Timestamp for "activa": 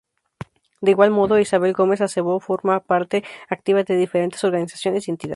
3.55-3.83